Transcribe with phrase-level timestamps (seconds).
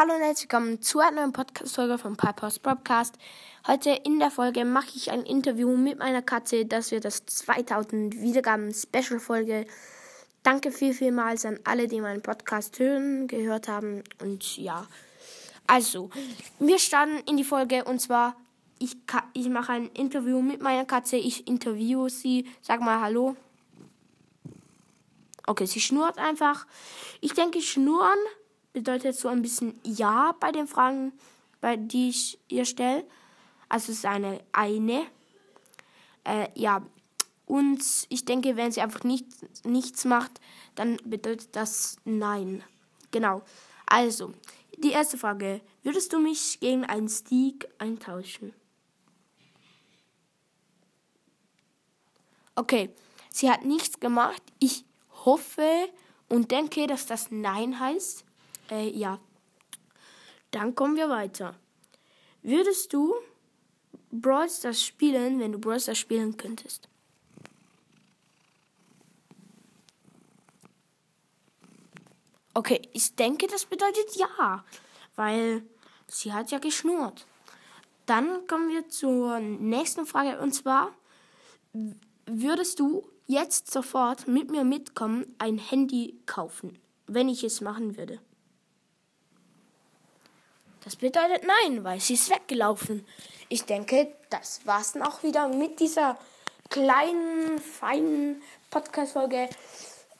[0.00, 3.18] Hallo und herzlich willkommen zu einer neuen Podcast-Folge von Piper's Podcast.
[3.66, 6.66] Heute in der Folge mache ich ein Interview mit meiner Katze.
[6.66, 9.66] Das wird das 2000 Wiedergaben Special Folge.
[10.44, 14.04] Danke viel, vielmals an alle, die meinen Podcast hören, gehört haben.
[14.22, 14.86] Und ja,
[15.66, 16.10] also,
[16.60, 18.36] wir starten in die Folge und zwar,
[18.78, 18.96] ich,
[19.32, 21.16] ich mache ein Interview mit meiner Katze.
[21.16, 22.46] Ich interviewe sie.
[22.62, 23.34] Sag mal Hallo.
[25.44, 26.68] Okay, sie schnurrt einfach.
[27.20, 28.20] Ich denke, schnurren
[28.78, 31.12] bedeutet so ein bisschen Ja bei den Fragen,
[31.60, 33.04] bei die ich ihr stelle.
[33.68, 35.06] Also es ist eine eine.
[36.24, 36.86] Äh, ja.
[37.46, 39.26] Und ich denke, wenn sie einfach nicht,
[39.64, 40.40] nichts macht,
[40.74, 42.62] dann bedeutet das Nein.
[43.10, 43.42] Genau.
[43.86, 44.34] Also,
[44.76, 45.60] die erste Frage.
[45.82, 48.52] Würdest du mich gegen einen Stick eintauschen?
[52.54, 52.90] Okay,
[53.30, 54.42] sie hat nichts gemacht.
[54.58, 54.84] Ich
[55.24, 55.88] hoffe
[56.28, 58.24] und denke, dass das Nein heißt.
[58.70, 59.18] Äh, ja.
[60.50, 61.54] Dann kommen wir weiter.
[62.42, 63.14] Würdest du
[64.10, 66.88] Brawl Stars spielen, wenn du Brawl Stars spielen könntest?
[72.54, 74.64] Okay, ich denke, das bedeutet ja,
[75.14, 75.62] weil
[76.08, 77.26] sie hat ja geschnurrt.
[78.06, 80.92] Dann kommen wir zur nächsten Frage und zwar,
[82.26, 88.18] würdest du jetzt sofort mit mir mitkommen, ein Handy kaufen, wenn ich es machen würde?
[90.88, 93.06] Das bedeutet nein, weil sie ist weggelaufen.
[93.50, 96.16] Ich denke, das war's dann auch wieder mit dieser
[96.70, 99.50] kleinen, feinen Podcast-Folge.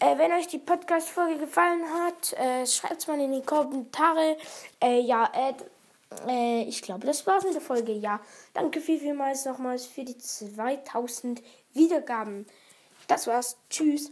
[0.00, 4.36] Äh, wenn euch die Podcast-Folge gefallen hat, äh, schreibt es mal in die Kommentare.
[4.82, 5.30] Äh, ja,
[6.26, 7.92] äh, ich glaube, das war's mit der Folge.
[7.92, 8.18] Ja,
[8.52, 12.44] danke viel, vielmals nochmals für die 2000 Wiedergaben.
[13.06, 13.56] Das war's.
[13.70, 14.10] Tschüss.